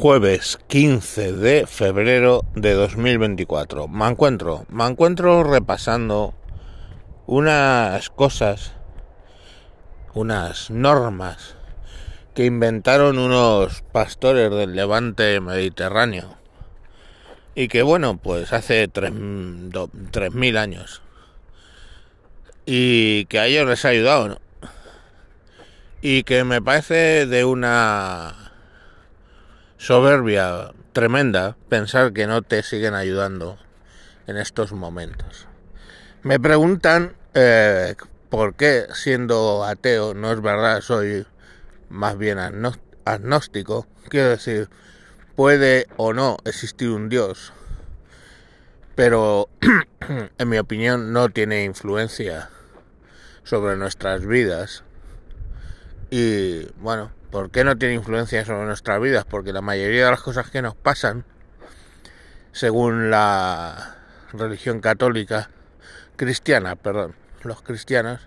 Jueves 0.00 0.60
15 0.68 1.32
de 1.32 1.66
febrero 1.66 2.44
de 2.54 2.72
2024. 2.72 3.88
Me 3.88 4.06
encuentro, 4.06 4.64
me 4.68 4.86
encuentro 4.86 5.42
repasando 5.42 6.34
unas 7.26 8.08
cosas, 8.08 8.74
unas 10.14 10.70
normas 10.70 11.56
que 12.32 12.44
inventaron 12.44 13.18
unos 13.18 13.82
pastores 13.90 14.52
del 14.52 14.76
levante 14.76 15.40
mediterráneo 15.40 16.36
y 17.56 17.66
que 17.66 17.82
bueno, 17.82 18.18
pues 18.18 18.52
hace 18.52 18.88
3.000 18.88 20.58
años 20.58 21.02
y 22.66 23.24
que 23.24 23.40
a 23.40 23.46
ellos 23.46 23.66
les 23.66 23.84
ha 23.84 23.88
ayudado 23.88 24.28
¿no? 24.28 24.38
y 26.02 26.22
que 26.22 26.44
me 26.44 26.62
parece 26.62 27.26
de 27.26 27.44
una 27.44 28.47
soberbia 29.78 30.72
tremenda 30.92 31.56
pensar 31.68 32.12
que 32.12 32.26
no 32.26 32.42
te 32.42 32.62
siguen 32.62 32.94
ayudando 32.94 33.58
en 34.26 34.36
estos 34.36 34.72
momentos. 34.72 35.46
Me 36.22 36.38
preguntan 36.38 37.14
eh, 37.34 37.94
por 38.28 38.54
qué 38.54 38.86
siendo 38.92 39.64
ateo, 39.64 40.14
no 40.14 40.32
es 40.32 40.42
verdad, 40.42 40.80
soy 40.80 41.26
más 41.88 42.18
bien 42.18 42.38
agnóstico, 43.04 43.86
quiero 44.08 44.30
decir, 44.30 44.68
puede 45.36 45.86
o 45.96 46.12
no 46.12 46.36
existir 46.44 46.90
un 46.90 47.08
Dios, 47.08 47.52
pero 48.96 49.48
en 50.38 50.48
mi 50.48 50.58
opinión 50.58 51.12
no 51.12 51.28
tiene 51.28 51.64
influencia 51.64 52.50
sobre 53.44 53.76
nuestras 53.76 54.26
vidas. 54.26 54.82
Y 56.10 56.66
bueno, 56.80 57.12
¿Por 57.30 57.50
qué 57.50 57.62
no 57.62 57.76
tiene 57.76 57.94
influencia 57.94 58.44
sobre 58.46 58.64
nuestras 58.64 59.00
vidas? 59.02 59.26
Porque 59.26 59.52
la 59.52 59.60
mayoría 59.60 60.06
de 60.06 60.10
las 60.10 60.22
cosas 60.22 60.50
que 60.50 60.62
nos 60.62 60.74
pasan, 60.74 61.24
según 62.52 63.10
la 63.10 63.96
religión 64.32 64.80
católica, 64.80 65.50
cristiana, 66.16 66.74
perdón, 66.74 67.14
los 67.42 67.60
cristianos, 67.60 68.26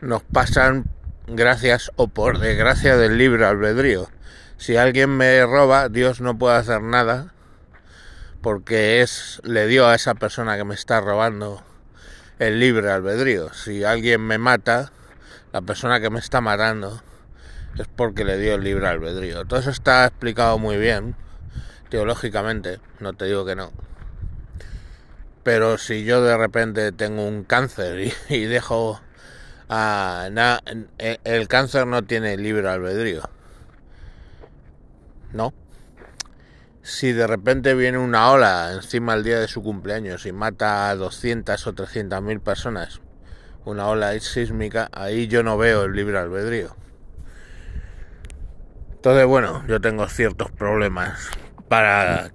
nos 0.00 0.22
pasan 0.22 0.86
gracias 1.26 1.92
o 1.96 2.08
por 2.08 2.38
desgracia 2.38 2.96
del 2.96 3.18
libre 3.18 3.44
albedrío. 3.44 4.08
Si 4.56 4.76
alguien 4.76 5.10
me 5.10 5.44
roba, 5.44 5.90
Dios 5.90 6.22
no 6.22 6.38
puede 6.38 6.56
hacer 6.56 6.80
nada 6.80 7.34
porque 8.40 9.02
es 9.02 9.42
le 9.44 9.66
dio 9.66 9.86
a 9.86 9.94
esa 9.94 10.14
persona 10.14 10.56
que 10.56 10.64
me 10.64 10.74
está 10.74 11.02
robando 11.02 11.62
el 12.38 12.58
libre 12.58 12.90
albedrío. 12.90 13.52
Si 13.52 13.84
alguien 13.84 14.22
me 14.22 14.38
mata, 14.38 14.92
la 15.52 15.60
persona 15.60 16.00
que 16.00 16.08
me 16.08 16.20
está 16.20 16.40
matando 16.40 17.02
es 17.78 17.88
porque 17.88 18.24
le 18.24 18.38
dio 18.38 18.54
el 18.54 18.64
libre 18.64 18.86
albedrío. 18.86 19.44
Todo 19.44 19.60
eso 19.60 19.70
está 19.70 20.06
explicado 20.06 20.58
muy 20.58 20.76
bien, 20.76 21.14
teológicamente, 21.88 22.80
no 22.98 23.12
te 23.12 23.26
digo 23.26 23.44
que 23.44 23.56
no. 23.56 23.72
Pero 25.42 25.78
si 25.78 26.04
yo 26.04 26.22
de 26.22 26.36
repente 26.36 26.92
tengo 26.92 27.26
un 27.26 27.44
cáncer 27.44 28.12
y, 28.28 28.44
dejo 28.46 29.00
a... 29.68 30.28
el 30.98 31.48
cáncer 31.48 31.86
no 31.86 32.02
tiene 32.02 32.36
libre 32.36 32.68
albedrío. 32.68 33.22
No. 35.32 35.54
Si 36.82 37.12
de 37.12 37.26
repente 37.26 37.74
viene 37.74 37.98
una 37.98 38.30
ola 38.30 38.72
encima 38.72 39.14
el 39.14 39.22
día 39.22 39.38
de 39.38 39.48
su 39.48 39.62
cumpleaños 39.62 40.26
y 40.26 40.32
mata 40.32 40.88
a 40.88 40.96
200 40.96 41.66
o 41.66 41.72
300 41.72 42.22
mil 42.22 42.40
personas, 42.40 43.00
una 43.64 43.86
ola 43.86 44.18
sísmica, 44.18 44.88
ahí 44.92 45.28
yo 45.28 45.42
no 45.42 45.56
veo 45.56 45.84
el 45.84 45.92
libre 45.92 46.18
albedrío. 46.18 46.79
Entonces, 49.00 49.24
bueno, 49.24 49.64
yo 49.66 49.80
tengo 49.80 50.06
ciertos 50.08 50.50
problemas 50.50 51.30
para 51.68 52.32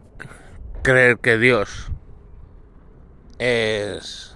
creer 0.82 1.20
que 1.20 1.38
Dios 1.38 1.92
es 3.38 4.36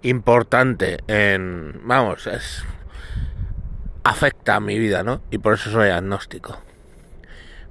importante 0.00 1.04
en, 1.08 1.82
vamos, 1.84 2.26
es 2.26 2.64
afecta 4.04 4.54
a 4.54 4.60
mi 4.60 4.78
vida, 4.78 5.02
¿no? 5.02 5.20
Y 5.30 5.36
por 5.36 5.52
eso 5.52 5.70
soy 5.70 5.90
agnóstico. 5.90 6.62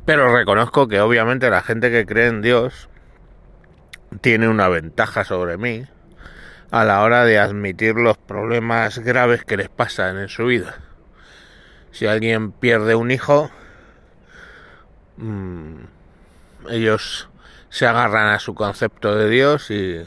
Pero 0.06 0.32
reconozco 0.32 0.88
que 0.88 1.02
obviamente 1.02 1.50
la 1.50 1.64
gente 1.64 1.90
que 1.90 2.06
cree 2.06 2.28
en 2.28 2.44
Dios 2.44 2.90
tiene 4.22 4.50
una 4.50 4.70
ventaja 4.70 5.24
sobre 5.24 5.58
mí 5.58 5.88
a 6.70 6.86
la 6.86 7.02
hora 7.02 7.26
de 7.26 7.40
admitir 7.40 7.96
los 7.96 8.20
problemas 8.20 9.00
graves 9.00 9.44
que 9.46 9.58
les 9.58 9.70
pasan 9.70 10.20
en 10.20 10.30
su 10.30 10.46
vida. 10.46 10.91
Si 11.92 12.08
alguien 12.08 12.52
pierde 12.52 12.96
un 12.96 13.12
hijo, 13.12 13.52
mm, 15.18 15.76
ellos 16.70 17.30
se 17.70 17.86
agarran 17.86 18.28
a 18.28 18.40
su 18.40 18.56
concepto 18.56 19.16
de 19.16 19.30
Dios 19.30 19.72
y 19.72 20.06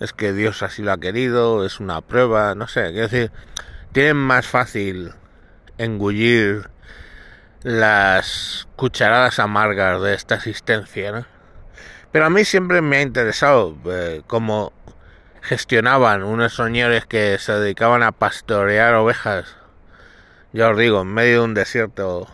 es 0.00 0.12
que 0.12 0.32
Dios 0.32 0.62
así 0.62 0.82
lo 0.82 0.92
ha 0.92 0.98
querido, 0.98 1.64
es 1.64 1.80
una 1.80 2.00
prueba, 2.00 2.54
no 2.54 2.68
sé, 2.68 2.90
quiero 2.92 3.08
decir, 3.08 3.32
tienen 3.92 4.16
más 4.16 4.46
fácil 4.46 5.12
engullir 5.76 6.70
las 7.62 8.68
cucharadas 8.76 9.38
amargas 9.40 10.00
de 10.02 10.14
esta 10.14 10.36
existencia. 10.36 11.26
Pero 12.12 12.26
a 12.26 12.30
mí 12.30 12.44
siempre 12.44 12.80
me 12.80 12.98
ha 12.98 13.02
interesado 13.02 13.76
eh, 13.86 14.22
cómo 14.26 14.72
gestionaban 15.42 16.22
unos 16.22 16.54
señores 16.54 17.06
que 17.06 17.38
se 17.38 17.52
dedicaban 17.52 18.02
a 18.02 18.12
pastorear 18.12 18.94
ovejas 18.94 19.57
ya 20.52 20.70
os 20.70 20.78
digo, 20.78 21.02
en 21.02 21.08
medio 21.08 21.40
de 21.40 21.44
un 21.44 21.54
desierto. 21.54 22.26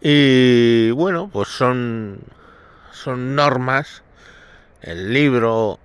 Y 0.00 0.90
bueno, 0.92 1.30
pues 1.32 1.48
son, 1.48 2.20
son 2.92 3.34
normas, 3.34 4.02
el 4.80 5.12
libro, 5.12 5.78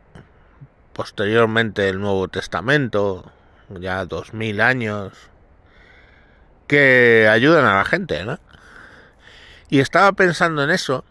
posteriormente 0.94 1.90
el 1.90 2.00
Nuevo 2.00 2.28
Testamento, 2.28 3.32
ya 3.70 4.06
dos 4.06 4.34
mil 4.34 4.62
años, 4.62 5.14
que 6.68 7.28
ayudan 7.30 7.66
a 7.66 7.78
la 7.78 7.86
gente, 7.86 8.26
¿no? 8.26 8.40
Y 9.70 9.80
estaba 9.80 10.14
pensando 10.14 10.64
en 10.64 10.72
eso 10.72 11.04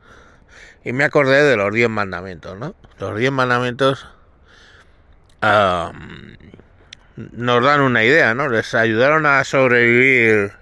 y 0.85 0.93
me 0.93 1.05
acordé 1.05 1.43
de 1.43 1.57
los 1.57 1.73
diez 1.73 1.89
mandamientos, 1.89 2.59
¿no? 2.59 2.75
Los 2.99 3.17
diez 3.19 3.33
mandamientos 3.33 4.07
nos 7.17 7.65
dan 7.65 7.81
una 7.81 8.05
idea, 8.05 8.35
¿no? 8.35 8.49
Les 8.49 8.75
ayudaron 8.75 9.27
a 9.27 9.43
sobrevivir 9.45 10.53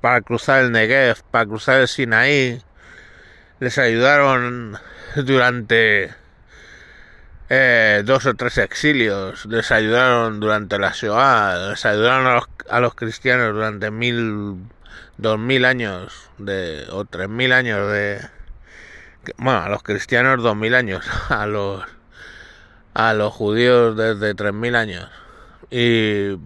para 0.00 0.20
cruzar 0.20 0.62
el 0.62 0.72
Negev, 0.72 1.22
para 1.30 1.46
cruzar 1.46 1.80
el 1.80 1.88
Sinaí. 1.88 2.62
Les 3.60 3.78
ayudaron 3.78 4.78
durante 5.16 6.12
eh, 7.48 8.02
dos 8.04 8.26
o 8.26 8.34
tres 8.34 8.58
exilios. 8.58 9.46
Les 9.46 9.72
ayudaron 9.72 10.40
durante 10.40 10.78
la 10.78 10.90
Shoah. 10.92 11.70
Les 11.70 11.86
ayudaron 11.86 12.26
a 12.26 12.34
los, 12.34 12.44
a 12.68 12.80
los 12.80 12.94
cristianos 12.94 13.54
durante 13.54 13.90
mil, 13.90 14.56
dos 15.16 15.38
mil 15.38 15.64
años 15.64 16.30
de, 16.36 16.86
o 16.90 17.06
tres 17.06 17.30
mil 17.30 17.52
años 17.52 17.90
de, 17.90 18.20
bueno, 19.38 19.62
a 19.62 19.68
los 19.70 19.82
cristianos 19.82 20.42
dos 20.42 20.56
mil 20.56 20.74
años, 20.74 21.06
a 21.30 21.46
los, 21.46 21.82
a 22.92 23.14
los 23.14 23.32
judíos 23.32 23.96
desde 23.96 24.34
tres 24.34 24.52
mil 24.52 24.76
años 24.76 25.08
y 25.70 26.36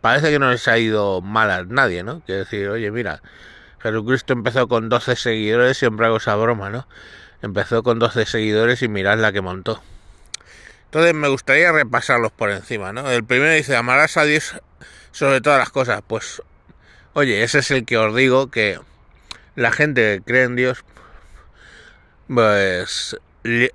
parece 0.00 0.30
que 0.30 0.38
no 0.38 0.50
les 0.50 0.66
ha 0.68 0.78
ido 0.78 1.20
mal 1.20 1.50
a 1.50 1.64
nadie, 1.64 2.02
¿no? 2.02 2.20
Quiere 2.20 2.40
decir, 2.40 2.68
oye, 2.68 2.90
mira, 2.90 3.22
Jesucristo 3.80 4.32
empezó 4.32 4.68
con 4.68 4.88
12 4.88 5.16
seguidores, 5.16 5.78
siempre 5.78 6.06
hago 6.06 6.16
esa 6.16 6.34
broma, 6.36 6.70
¿no? 6.70 6.86
Empezó 7.42 7.82
con 7.82 7.98
12 7.98 8.26
seguidores 8.26 8.82
y 8.82 8.88
mirad 8.88 9.18
la 9.18 9.32
que 9.32 9.40
montó. 9.40 9.82
Entonces 10.86 11.14
me 11.14 11.28
gustaría 11.28 11.72
repasarlos 11.72 12.32
por 12.32 12.50
encima, 12.50 12.92
¿no? 12.92 13.10
El 13.10 13.24
primero 13.24 13.52
dice, 13.52 13.76
amarás 13.76 14.16
a 14.16 14.24
Dios 14.24 14.54
sobre 15.12 15.40
todas 15.40 15.58
las 15.58 15.70
cosas. 15.70 16.02
Pues, 16.06 16.42
oye, 17.12 17.42
ese 17.42 17.58
es 17.58 17.70
el 17.70 17.84
que 17.84 17.98
os 17.98 18.14
digo 18.14 18.50
que 18.50 18.80
la 19.56 19.72
gente 19.72 20.18
que 20.18 20.24
cree 20.24 20.44
en 20.44 20.56
Dios, 20.56 20.84
pues 22.28 23.16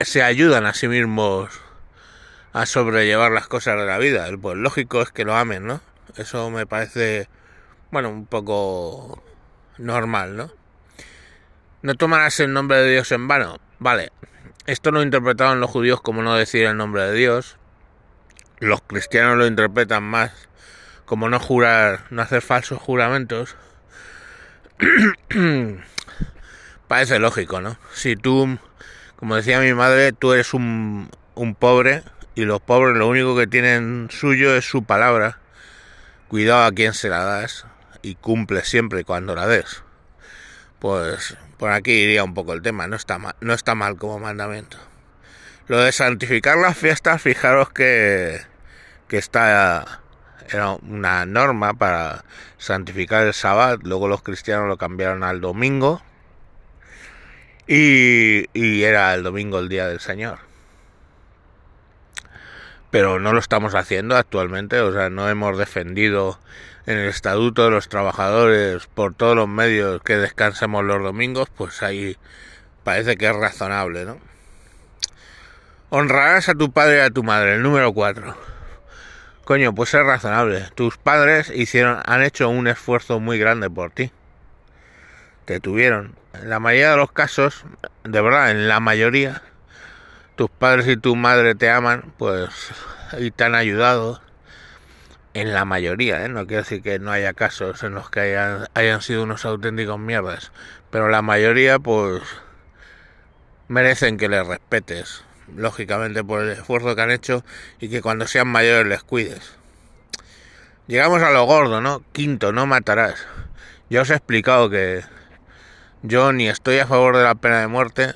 se 0.02 0.24
ayudan 0.24 0.66
a 0.66 0.74
sí 0.74 0.88
mismos 0.88 1.50
a 2.54 2.66
sobrellevar 2.66 3.32
las 3.32 3.48
cosas 3.48 3.78
de 3.78 3.86
la 3.86 3.98
vida. 3.98 4.28
Pues 4.42 4.58
lógico 4.58 5.02
es 5.02 5.12
que 5.12 5.26
lo 5.26 5.36
amen, 5.36 5.66
¿no? 5.66 5.82
Eso 6.18 6.50
me 6.50 6.66
parece, 6.66 7.30
bueno, 7.92 8.10
un 8.10 8.26
poco 8.26 9.24
normal, 9.78 10.36
¿no? 10.36 10.52
No 11.82 11.96
tomarás 11.96 12.40
el 12.40 12.54
nombre 12.54 12.78
de 12.78 12.92
Dios 12.92 13.12
en 13.12 13.28
vano. 13.28 13.58
Vale, 13.80 14.12
esto 14.68 14.92
lo 14.92 15.02
interpretaban 15.02 15.60
los 15.60 15.72
judíos 15.72 16.02
como 16.02 16.22
no 16.22 16.36
decir 16.36 16.66
el 16.66 16.78
nombre 16.78 17.04
de 17.04 17.14
Dios. 17.14 17.58
Los 18.60 18.82
cristianos 18.82 19.38
lo 19.38 19.48
interpretan 19.48 20.04
más 20.04 20.32
como 21.06 21.28
no 21.30 21.40
jurar, 21.40 22.06
no 22.10 22.22
hacer 22.22 22.42
falsos 22.42 22.80
juramentos. 22.80 23.56
Parece 26.88 27.20
lógico, 27.20 27.62
¿no? 27.62 27.78
Si 27.94 28.16
tú, 28.16 28.60
como 29.16 29.36
decía 29.36 29.60
mi 29.60 29.74
madre, 29.74 30.12
tú 30.14 30.34
eres 30.34 30.54
un, 30.54 31.10
un 31.36 31.56
pobre, 31.56 32.04
y 32.42 32.46
los 32.46 32.60
pobres 32.60 32.98
lo 32.98 33.08
único 33.08 33.38
que 33.38 33.46
tienen 33.46 34.08
suyo 34.10 34.56
es 34.56 34.66
su 34.66 34.84
palabra. 34.84 35.38
Cuidado 36.28 36.66
a 36.66 36.72
quien 36.72 36.96
se 36.96 37.08
la 37.08 37.24
das 37.24 37.68
y 38.02 38.16
cumple 38.16 38.66
siempre 38.66 39.04
cuando 39.04 39.36
la 39.36 39.46
des. 39.46 39.84
pues 40.80 41.38
por 41.60 41.72
aquí 41.72 41.92
iría 41.92 42.24
un 42.24 42.34
poco 42.34 42.54
el 42.54 42.64
tema, 42.64 42.88
no 42.88 42.96
está 42.96 43.20
mal, 43.20 43.36
no 43.42 43.54
está 43.54 43.76
mal 43.76 43.96
como 43.98 44.18
mandamiento. 44.18 44.78
Lo 45.68 45.78
de 45.78 45.92
santificar 45.92 46.58
las 46.58 46.76
fiestas, 46.76 47.22
fijaros 47.22 47.70
que, 47.70 48.42
que 49.08 49.20
está 49.20 50.02
era 50.50 50.72
una 50.72 51.28
norma 51.28 51.76
para 51.76 52.26
santificar 52.58 53.28
el 53.28 53.36
sábado, 53.36 53.78
luego 53.84 54.08
los 54.08 54.24
cristianos 54.24 54.68
lo 54.68 54.78
cambiaron 54.78 55.24
al 55.24 55.42
domingo 55.42 56.02
y, 57.68 58.48
y 58.54 58.82
era 58.82 59.14
el 59.14 59.22
domingo 59.22 59.60
el 59.60 59.70
día 59.70 59.88
del 59.88 60.00
Señor. 60.00 60.51
Pero 62.92 63.20
no 63.20 63.34
lo 63.34 63.40
estamos 63.40 63.74
haciendo 63.74 64.16
actualmente, 64.16 64.80
o 64.82 64.92
sea, 64.94 65.10
no 65.10 65.30
hemos 65.30 65.58
defendido 65.58 66.40
en 66.86 66.98
el 66.98 67.08
estatuto 67.10 67.66
de 67.66 67.72
los 67.72 67.90
trabajadores 67.90 68.88
por 68.88 69.14
todos 69.14 69.36
los 69.36 69.48
medios 69.48 70.02
que 70.04 70.18
descansemos 70.18 70.84
los 70.84 71.02
domingos, 71.02 71.50
pues 71.56 71.82
ahí 71.84 72.18
parece 72.84 73.18
que 73.18 73.28
es 73.28 73.36
razonable, 73.36 74.06
¿no? 74.06 74.18
Honrarás 75.90 76.50
a 76.50 76.54
tu 76.54 76.72
padre 76.72 76.98
y 76.98 77.02
a 77.02 77.10
tu 77.10 77.24
madre, 77.24 77.56
el 77.56 77.64
número 77.64 77.94
4. 77.94 78.36
Coño, 79.44 79.76
pues 79.76 79.94
es 79.94 80.02
razonable. 80.02 80.70
Tus 80.76 80.98
padres 80.98 81.52
hicieron, 81.54 82.00
han 82.06 82.24
hecho 82.24 82.48
un 82.48 82.68
esfuerzo 82.68 83.20
muy 83.20 83.38
grande 83.38 83.70
por 83.70 83.92
ti. 83.92 84.12
Te 85.46 85.60
tuvieron. 85.60 86.16
En 86.34 86.50
la 86.50 86.60
mayoría 86.60 86.92
de 86.92 86.98
los 86.98 87.12
casos, 87.12 87.66
de 88.06 88.22
verdad, 88.22 88.52
en 88.52 88.70
la 88.70 88.80
mayoría, 88.80 89.42
tus 90.42 90.50
padres 90.50 90.88
y 90.88 90.98
tu 90.98 91.16
madre 91.16 91.54
te 91.54 91.70
aman, 91.70 92.16
pues, 92.18 92.50
y 93.20 93.30
te 93.30 93.44
han 93.44 93.54
ayudado. 93.54 94.24
En 95.36 95.54
la 95.54 95.66
mayoría, 95.66 96.26
¿eh? 96.26 96.30
no 96.30 96.48
quiero 96.48 96.64
decir 96.64 96.82
que 96.82 96.98
no 96.98 97.12
haya 97.12 97.34
casos 97.34 97.84
en 97.84 97.94
los 97.94 98.10
que 98.10 98.22
hayan, 98.22 98.68
hayan 98.74 99.04
sido 99.04 99.22
unos 99.22 99.46
auténticos 99.46 100.00
mierdas, 100.00 100.52
pero 100.90 101.10
la 101.10 101.22
mayoría, 101.22 101.78
pues, 101.78 102.24
merecen 103.68 104.18
que 104.18 104.30
les 104.30 104.48
respetes 104.48 105.24
lógicamente 105.56 106.24
por 106.24 106.42
el 106.42 106.50
esfuerzo 106.50 106.96
que 106.96 107.02
han 107.04 107.12
hecho 107.12 107.46
y 107.80 107.90
que 107.90 108.02
cuando 108.02 108.26
sean 108.26 108.48
mayores 108.48 108.88
les 108.88 109.04
cuides. 109.04 109.54
Llegamos 110.88 111.22
a 111.22 111.30
lo 111.30 111.44
gordo, 111.44 111.82
¿no? 111.82 112.02
Quinto, 112.14 112.52
no 112.52 112.66
matarás. 112.66 113.28
Ya 113.92 114.02
os 114.02 114.10
he 114.10 114.16
explicado 114.16 114.72
que 114.72 115.04
yo 116.02 116.34
ni 116.34 116.50
estoy 116.50 116.80
a 116.80 116.88
favor 116.88 117.16
de 117.16 117.26
la 117.26 117.36
pena 117.36 117.60
de 117.60 117.68
muerte, 117.68 118.16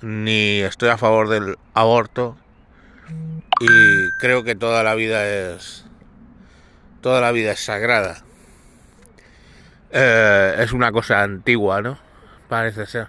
ni 0.00 0.60
estoy 0.60 0.88
a 0.90 0.98
favor 0.98 1.28
del 1.28 1.56
aborto, 1.74 2.36
y 3.60 4.10
creo 4.18 4.44
que 4.44 4.54
toda 4.54 4.82
la 4.82 4.94
vida 4.94 5.26
es 5.26 5.84
toda 7.00 7.20
la 7.20 7.32
vida 7.32 7.52
es 7.52 7.64
sagrada. 7.64 8.22
Eh, 9.90 10.56
es 10.58 10.72
una 10.72 10.92
cosa 10.92 11.22
antigua, 11.22 11.80
¿no? 11.80 11.98
Parece 12.48 12.86
ser. 12.86 13.08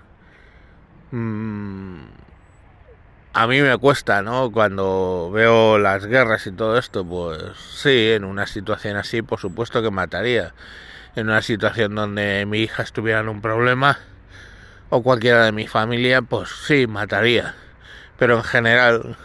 Mm, 1.11 2.03
a 3.33 3.47
mí 3.47 3.61
me 3.61 3.77
cuesta, 3.77 4.21
¿no? 4.21 4.51
Cuando 4.51 5.29
veo 5.31 5.77
las 5.77 6.05
guerras 6.05 6.47
y 6.47 6.51
todo 6.51 6.77
esto, 6.77 7.05
pues 7.05 7.41
sí, 7.57 8.11
en 8.11 8.23
una 8.23 8.47
situación 8.47 8.97
así, 8.97 9.21
por 9.21 9.39
supuesto 9.39 9.81
que 9.81 9.91
mataría. 9.91 10.53
En 11.15 11.27
una 11.27 11.41
situación 11.41 11.95
donde 11.95 12.45
mi 12.45 12.59
hija 12.59 12.83
estuviera 12.83 13.19
en 13.19 13.29
un 13.29 13.41
problema, 13.41 13.99
o 14.89 15.03
cualquiera 15.03 15.45
de 15.45 15.51
mi 15.51 15.67
familia, 15.67 16.21
pues 16.21 16.49
sí, 16.49 16.87
mataría. 16.87 17.55
Pero 18.17 18.37
en 18.37 18.43
general 18.43 19.17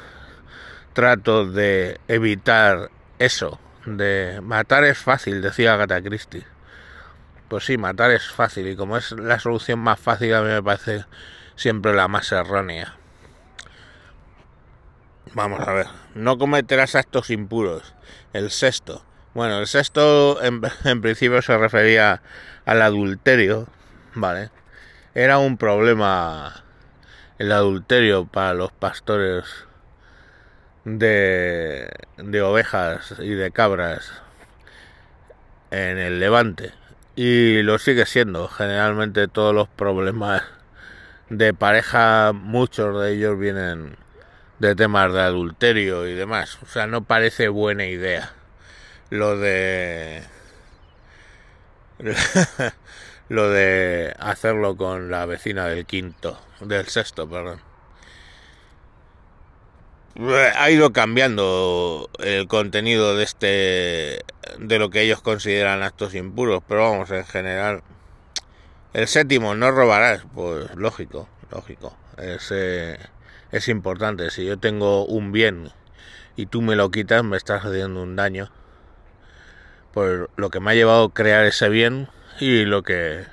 trato 0.93 1.47
de 1.47 2.01
evitar 2.09 2.91
eso. 3.19 3.59
De 3.85 4.41
matar 4.43 4.85
es 4.85 4.99
fácil, 4.99 5.43
decía 5.43 5.75
Agatha 5.75 6.01
Christie. 6.01 6.47
Pues 7.49 7.67
sí, 7.67 7.77
matar 7.77 8.11
es 8.11 8.31
fácil 8.31 8.67
y 8.69 8.77
como 8.77 8.97
es 8.97 9.13
la 9.13 9.39
solución 9.39 9.79
más 9.79 10.01
fácil 10.01 10.33
a 10.35 10.41
mí 10.41 10.49
me 10.49 10.63
parece 10.63 11.05
siempre 11.57 11.93
la 11.93 12.09
más 12.09 12.33
errónea. 12.33 12.97
Vamos 15.35 15.61
a 15.61 15.73
ver. 15.73 15.87
No 16.15 16.39
cometerás 16.39 16.95
actos 16.95 17.31
impuros. 17.31 17.95
El 18.33 18.51
sexto. 18.51 19.05
Bueno, 19.35 19.59
el 19.59 19.67
sexto 19.67 20.41
en, 20.43 20.61
principio 21.03 21.43
se 21.43 21.59
refería 21.59 22.23
al 22.65 22.83
adulterio. 22.83 23.67
Vale. 24.15 24.51
Era 25.15 25.39
un 25.39 25.57
problema 25.57 26.65
el 27.39 27.53
adulterio 27.53 28.27
para 28.27 28.55
los 28.55 28.73
pastores 28.73 29.45
de, 30.85 31.89
de 32.17 32.43
ovejas 32.43 33.15
y 33.19 33.31
de 33.31 33.51
cabras 33.51 34.13
en 35.71 35.99
el 35.99 36.21
levante. 36.21 36.73
Y 37.17 37.63
lo 37.63 37.79
sigue 37.79 38.07
siendo. 38.07 38.49
Generalmente 38.49 39.29
todos 39.29 39.55
los 39.55 39.69
problemas 39.69 40.43
de 41.31 41.55
pareja, 41.55 42.33
muchos 42.33 43.01
de 43.01 43.13
ellos 43.13 43.39
vienen 43.39 43.97
de 44.59 44.75
temas 44.75 45.13
de 45.13 45.21
adulterio 45.21 46.09
y 46.09 46.15
demás. 46.15 46.59
O 46.63 46.67
sea, 46.67 46.87
no 46.87 47.05
parece 47.05 47.49
buena 47.49 47.87
idea 47.87 48.33
lo 49.11 49.39
de 49.39 50.25
lo 53.29 53.49
de 53.51 54.15
hacerlo 54.19 54.77
con 54.77 55.11
la 55.11 55.27
vecina 55.27 55.67
del 55.67 55.87
quinto, 55.87 56.39
del 56.61 56.87
sexto, 56.89 57.29
perdón. 57.29 57.61
Ha 60.57 60.71
ido 60.71 60.93
cambiando 60.93 62.09
el 62.21 62.47
contenido 62.47 63.17
de 63.17 63.25
este 63.25 64.25
de 64.59 64.79
lo 64.79 64.91
que 64.91 65.03
ellos 65.03 65.21
consideran 65.21 65.83
actos 65.83 66.15
impuros, 66.15 66.63
pero 66.69 66.89
vamos, 66.91 67.11
en 67.11 67.25
general 67.25 67.83
el 68.93 69.09
séptimo 69.09 69.57
no 69.57 69.73
robarás, 69.73 70.25
pues 70.35 70.73
lógico, 70.77 71.29
lógico. 71.51 71.97
Ese 72.17 73.01
es 73.51 73.67
importante. 73.69 74.31
Si 74.31 74.45
yo 74.45 74.57
tengo 74.57 75.05
un 75.05 75.33
bien 75.33 75.73
y 76.37 76.47
tú 76.47 76.63
me 76.63 76.77
lo 76.77 76.93
quitas, 76.93 77.25
me 77.25 77.37
estás 77.37 77.65
haciendo 77.65 78.01
un 78.01 78.15
daño. 78.15 78.53
Por 79.93 80.31
lo 80.37 80.51
que 80.51 80.61
me 80.61 80.71
ha 80.71 80.75
llevado 80.75 81.07
a 81.07 81.13
crear 81.13 81.45
ese 81.45 81.69
bien 81.69 82.09
y 82.41 82.65
lo 82.65 82.83
que. 82.83 83.25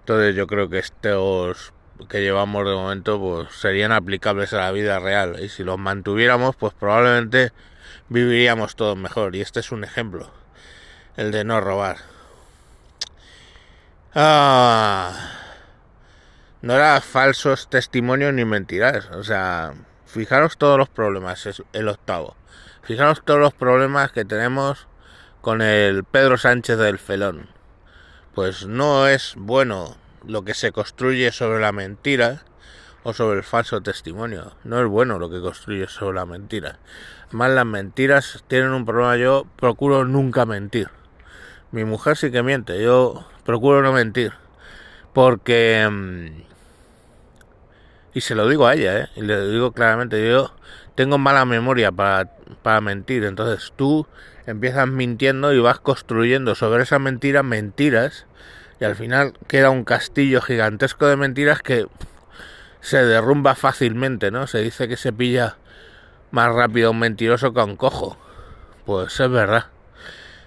Entonces 0.00 0.34
yo 0.34 0.46
creo 0.46 0.68
que 0.68 0.78
estos 0.78 1.72
que 2.08 2.22
llevamos 2.22 2.64
de 2.66 2.74
momento 2.74 3.20
pues 3.20 3.54
serían 3.54 3.92
aplicables 3.92 4.52
a 4.54 4.58
la 4.58 4.72
vida 4.72 4.98
real 4.98 5.36
y 5.42 5.50
si 5.50 5.64
los 5.64 5.78
mantuviéramos 5.78 6.56
pues 6.56 6.72
probablemente 6.72 7.52
viviríamos 8.08 8.74
todos 8.74 8.96
mejor 8.96 9.36
y 9.36 9.42
este 9.42 9.60
es 9.60 9.70
un 9.70 9.84
ejemplo 9.84 10.30
el 11.18 11.30
de 11.30 11.44
no 11.44 11.60
robar 11.60 11.98
ah 14.14 15.40
no 16.62 16.74
era 16.74 17.00
falsos 17.00 17.70
testimonios 17.70 18.34
ni 18.34 18.44
mentiras. 18.44 19.08
O 19.12 19.24
sea, 19.24 19.72
fijaros 20.04 20.58
todos 20.58 20.76
los 20.76 20.90
problemas, 20.90 21.46
es 21.46 21.62
el 21.72 21.88
octavo. 21.88 22.36
Fijaros 22.82 23.24
todos 23.24 23.40
los 23.40 23.54
problemas 23.54 24.12
que 24.12 24.26
tenemos 24.26 24.86
con 25.40 25.62
el 25.62 26.04
Pedro 26.04 26.36
Sánchez 26.36 26.76
del 26.76 26.98
Felón. 26.98 27.48
Pues 28.34 28.66
no 28.66 29.06
es 29.06 29.34
bueno 29.36 29.96
lo 30.26 30.42
que 30.42 30.54
se 30.54 30.72
construye 30.72 31.32
sobre 31.32 31.60
la 31.60 31.72
mentira 31.72 32.42
o 33.02 33.12
sobre 33.12 33.38
el 33.38 33.44
falso 33.44 33.80
testimonio. 33.80 34.52
No 34.64 34.80
es 34.80 34.86
bueno 34.86 35.18
lo 35.18 35.30
que 35.30 35.40
construye 35.40 35.88
sobre 35.88 36.16
la 36.16 36.26
mentira. 36.26 36.78
Además 37.28 37.50
las 37.50 37.66
mentiras 37.66 38.44
tienen 38.48 38.70
un 38.70 38.84
problema. 38.84 39.16
Yo 39.16 39.46
procuro 39.56 40.04
nunca 40.04 40.46
mentir. 40.46 40.88
Mi 41.72 41.84
mujer 41.84 42.16
sí 42.16 42.30
que 42.30 42.42
miente. 42.42 42.82
Yo 42.82 43.26
procuro 43.44 43.82
no 43.82 43.92
mentir. 43.92 44.32
Porque 45.12 45.88
mm, 45.90 46.42
y 48.12 48.20
se 48.20 48.34
lo 48.34 48.48
digo 48.48 48.66
a 48.66 48.74
ella, 48.74 48.98
¿eh? 48.98 49.08
Y 49.16 49.22
le 49.22 49.48
digo 49.48 49.72
claramente, 49.72 50.28
yo 50.28 50.52
tengo 50.94 51.18
mala 51.18 51.44
memoria 51.44 51.92
para, 51.92 52.28
para 52.62 52.80
mentir. 52.80 53.24
Entonces 53.24 53.72
tú 53.76 54.06
empiezas 54.50 54.88
mintiendo 54.88 55.52
y 55.52 55.58
vas 55.58 55.80
construyendo 55.80 56.54
sobre 56.54 56.82
esa 56.82 56.98
mentira 56.98 57.42
mentiras. 57.42 58.26
Y 58.80 58.84
al 58.84 58.96
final 58.96 59.34
queda 59.46 59.70
un 59.70 59.84
castillo 59.84 60.40
gigantesco 60.40 61.06
de 61.06 61.16
mentiras 61.16 61.60
que 61.62 61.86
se 62.80 63.04
derrumba 63.04 63.54
fácilmente, 63.54 64.30
¿no? 64.30 64.46
Se 64.46 64.58
dice 64.58 64.88
que 64.88 64.96
se 64.96 65.12
pilla 65.12 65.56
más 66.30 66.54
rápido 66.54 66.92
un 66.92 66.98
mentiroso 66.98 67.52
que 67.52 67.60
un 67.60 67.76
cojo. 67.76 68.16
Pues 68.86 69.18
es 69.20 69.30
verdad. 69.30 69.66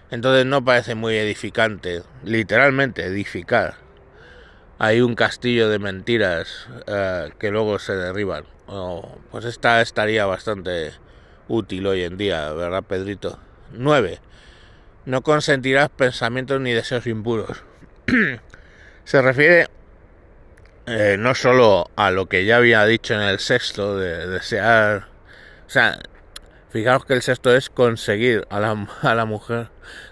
Entonces 0.09 0.45
no 0.45 0.63
parece 0.63 0.95
muy 0.95 1.15
edificante, 1.15 2.03
literalmente 2.23 3.05
edificar 3.05 3.83
hay 4.79 4.99
un 4.99 5.15
castillo 5.15 5.69
de 5.69 5.79
mentiras 5.79 6.67
eh, 6.87 7.31
que 7.39 7.51
luego 7.51 7.79
se 7.79 7.95
derriban. 7.95 8.43
pues 9.31 9.45
esta 9.45 9.81
estaría 9.81 10.25
bastante 10.25 10.91
útil 11.47 11.87
hoy 11.87 12.03
en 12.03 12.17
día, 12.17 12.51
¿verdad, 12.51 12.83
Pedrito? 12.83 13.39
9. 13.73 14.19
No 15.05 15.21
consentirás 15.21 15.89
pensamientos 15.89 16.61
ni 16.61 16.71
deseos 16.71 17.07
impuros. 17.07 17.63
se 19.03 19.21
refiere 19.21 19.67
eh, 20.85 21.15
no 21.17 21.33
solo 21.33 21.89
a 21.95 22.11
lo 22.11 22.27
que 22.27 22.45
ya 22.45 22.57
había 22.57 22.85
dicho 22.85 23.13
en 23.13 23.21
el 23.21 23.39
sexto, 23.39 23.97
de 23.97 24.27
desear... 24.27 25.07
O 25.65 25.69
sea, 25.69 25.99
fijaos 26.69 27.05
que 27.05 27.13
el 27.13 27.21
sexto 27.21 27.55
es 27.55 27.69
conseguir 27.69 28.45
a 28.49 28.59
la, 28.59 28.87
a 29.01 29.15
la 29.15 29.25
mujer 29.25 29.69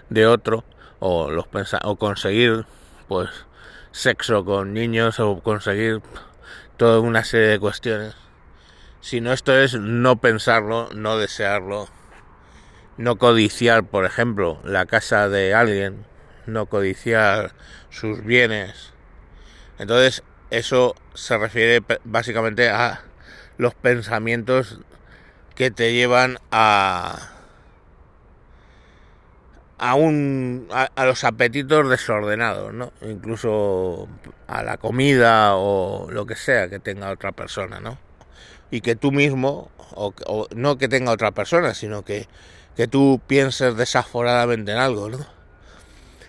de 0.08 0.26
otro, 0.26 0.64
o, 0.98 1.30
los 1.30 1.46
o 1.82 1.96
conseguir, 1.96 2.64
pues 3.08 3.28
sexo 3.90 4.44
con 4.44 4.72
niños 4.72 5.20
o 5.20 5.40
conseguir 5.40 6.00
toda 6.76 7.00
una 7.00 7.24
serie 7.24 7.48
de 7.48 7.60
cuestiones. 7.60 8.14
Sino 9.00 9.32
esto 9.32 9.58
es 9.58 9.74
no 9.74 10.16
pensarlo, 10.20 10.88
no 10.94 11.18
desearlo, 11.18 11.88
no 13.02 13.16
codiciar, 13.16 13.82
por 13.82 14.04
ejemplo, 14.04 14.60
la 14.62 14.86
casa 14.86 15.28
de 15.28 15.54
alguien, 15.54 16.04
no 16.46 16.66
codiciar 16.66 17.52
sus 17.90 18.24
bienes. 18.24 18.92
Entonces, 19.80 20.22
eso 20.50 20.94
se 21.14 21.36
refiere 21.36 21.82
básicamente 22.04 22.68
a 22.70 23.02
los 23.58 23.74
pensamientos 23.74 24.78
que 25.56 25.72
te 25.72 25.92
llevan 25.92 26.38
a 26.52 27.32
a, 29.78 29.96
un, 29.96 30.68
a, 30.70 31.04
los 31.04 31.24
apetitos 31.24 31.90
desordenados, 31.90 32.72
¿no? 32.72 32.92
Incluso 33.02 34.08
a 34.46 34.62
la 34.62 34.76
comida 34.76 35.56
o 35.56 36.08
lo 36.08 36.24
que 36.24 36.36
sea 36.36 36.68
que 36.68 36.78
tenga 36.78 37.10
otra 37.10 37.32
persona, 37.32 37.80
¿no? 37.80 37.98
Y 38.70 38.80
que 38.80 38.94
tú 38.94 39.10
mismo, 39.10 39.72
o, 39.90 40.14
no 40.54 40.78
que 40.78 40.86
tenga 40.86 41.10
otra 41.10 41.32
persona, 41.32 41.74
sino 41.74 42.04
que, 42.04 42.28
que 42.76 42.88
tú 42.88 43.20
pienses 43.26 43.76
desaforadamente 43.76 44.72
en 44.72 44.78
algo, 44.78 45.10
¿no? 45.10 45.26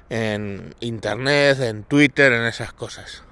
En 0.09 0.75
internet, 0.79 1.59
en 1.59 1.83
Twitter, 1.83 2.33
en 2.33 2.45
esas 2.45 2.73
cosas. 2.73 3.23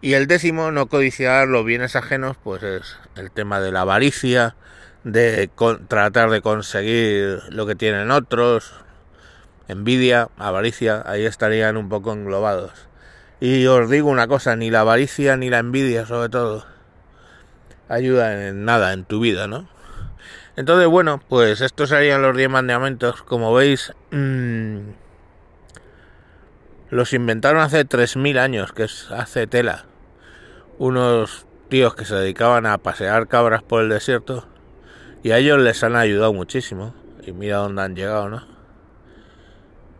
Y 0.00 0.14
el 0.14 0.26
décimo, 0.26 0.70
no 0.70 0.86
codiciar 0.86 1.46
los 1.48 1.64
bienes 1.64 1.94
ajenos, 1.94 2.36
pues 2.42 2.62
es 2.62 2.96
el 3.16 3.30
tema 3.30 3.60
de 3.60 3.70
la 3.70 3.82
avaricia, 3.82 4.56
de 5.04 5.50
tratar 5.88 6.30
de 6.30 6.40
conseguir 6.40 7.42
lo 7.50 7.66
que 7.66 7.74
tienen 7.74 8.10
otros, 8.10 8.72
envidia, 9.68 10.28
avaricia, 10.38 11.02
ahí 11.06 11.26
estarían 11.26 11.76
un 11.76 11.88
poco 11.88 12.12
englobados. 12.12 12.72
Y 13.40 13.66
os 13.66 13.88
digo 13.90 14.08
una 14.08 14.26
cosa, 14.26 14.56
ni 14.56 14.70
la 14.70 14.80
avaricia 14.80 15.36
ni 15.36 15.50
la 15.50 15.58
envidia 15.58 16.06
sobre 16.06 16.28
todo 16.28 16.66
ayudan 17.90 18.38
en 18.38 18.64
nada 18.64 18.92
en 18.92 19.04
tu 19.04 19.20
vida, 19.20 19.46
¿no? 19.48 19.68
Entonces, 20.60 20.88
bueno, 20.88 21.22
pues 21.26 21.62
estos 21.62 21.88
serían 21.88 22.20
los 22.20 22.36
10 22.36 22.50
mandamientos. 22.50 23.22
Como 23.22 23.54
veis, 23.54 23.94
mmm, 24.10 24.90
los 26.90 27.14
inventaron 27.14 27.62
hace 27.62 27.86
3.000 27.86 28.38
años, 28.38 28.72
que 28.72 28.84
es 28.84 29.10
hace 29.10 29.46
tela. 29.46 29.86
Unos 30.76 31.46
tíos 31.70 31.94
que 31.94 32.04
se 32.04 32.14
dedicaban 32.14 32.66
a 32.66 32.76
pasear 32.76 33.26
cabras 33.26 33.62
por 33.62 33.82
el 33.82 33.88
desierto 33.88 34.46
y 35.22 35.30
a 35.30 35.38
ellos 35.38 35.58
les 35.60 35.82
han 35.82 35.96
ayudado 35.96 36.34
muchísimo. 36.34 36.94
Y 37.26 37.32
mira 37.32 37.56
dónde 37.56 37.80
han 37.80 37.96
llegado, 37.96 38.28
¿no? 38.28 38.60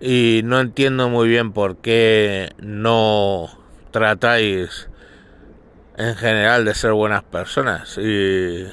y 0.01 0.41
no 0.45 0.61
entiendo 0.61 1.09
muy 1.09 1.29
bien 1.29 1.53
por 1.53 1.77
qué 1.77 2.53
no 2.59 3.51
tratáis 3.91 4.89
en 5.97 6.17
general 6.17 6.65
de 6.65 6.75
ser 6.75 6.93
buenas 6.93 7.23
personas 7.23 7.99
y 7.99 8.67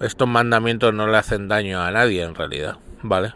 estos 0.00 0.28
mandamientos 0.28 0.92
no 0.92 1.06
le 1.06 1.16
hacen 1.16 1.48
daño 1.48 1.80
a 1.80 1.90
nadie 1.90 2.22
en 2.22 2.34
realidad, 2.34 2.78
¿vale? 3.02 3.34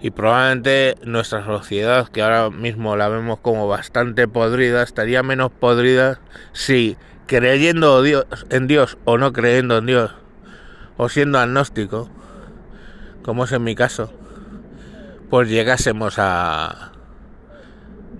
Y 0.00 0.10
probablemente 0.10 0.96
nuestra 1.04 1.44
sociedad, 1.44 2.08
que 2.08 2.22
ahora 2.22 2.50
mismo 2.50 2.96
la 2.96 3.08
vemos 3.08 3.38
como 3.40 3.66
bastante 3.66 4.28
podrida, 4.28 4.82
estaría 4.82 5.22
menos 5.22 5.50
podrida 5.50 6.20
si 6.52 6.96
creyendo 7.26 8.04
en 8.50 8.66
Dios 8.66 8.98
o 9.04 9.18
no 9.18 9.32
creyendo 9.32 9.78
en 9.78 9.86
Dios, 9.86 10.14
o 10.96 11.08
siendo 11.08 11.38
agnóstico, 11.38 12.08
como 13.22 13.44
es 13.44 13.52
en 13.52 13.64
mi 13.64 13.74
caso, 13.74 14.12
pues 15.30 15.48
llegásemos 15.48 16.18
a, 16.18 16.92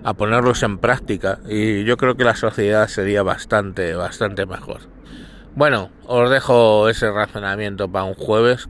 a 0.03 0.15
ponerlos 0.15 0.63
en 0.63 0.79
práctica 0.79 1.41
y 1.49 1.85
yo 1.85 1.97
creo 1.97 2.17
que 2.17 2.25
la 2.25 2.37
sociedad 2.37 2.89
sería 2.89 3.23
bastante, 3.23 3.95
bastante 3.95 4.47
mejor. 4.47 4.81
Bueno, 5.57 5.91
os 6.07 6.29
dejo 6.29 6.87
ese 6.91 7.11
razonamiento 7.11 7.91
para 7.91 8.05
un 8.05 8.13
jueves. 8.13 8.69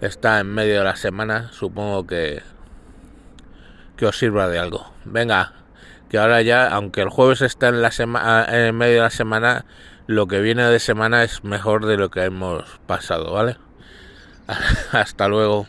Está 0.00 0.40
en 0.40 0.46
medio 0.46 0.78
de 0.78 0.84
la 0.84 0.96
semana, 0.96 1.50
supongo 1.52 2.06
que, 2.06 2.40
que 3.98 4.06
os 4.06 4.18
sirva 4.18 4.48
de 4.48 4.58
algo. 4.58 4.90
Venga, 5.04 5.52
que 6.08 6.16
ahora 6.16 6.40
ya, 6.40 6.68
aunque 6.68 7.02
el 7.02 7.10
jueves 7.10 7.42
está 7.42 7.68
en, 7.68 7.82
la 7.82 7.90
semana 7.90 8.46
en 8.48 8.74
medio 8.78 8.94
de 8.94 9.00
la 9.02 9.10
semana, 9.10 9.66
lo 10.06 10.26
que 10.26 10.40
viene 10.40 10.64
de 10.64 10.78
semana 10.78 11.22
es 11.22 11.44
mejor 11.44 11.84
de 11.84 11.98
lo 11.98 12.10
que 12.10 12.24
hemos 12.24 12.80
pasado, 12.86 13.34
¿vale? 13.34 13.58
Hasta 14.92 15.28
luego. 15.28 15.66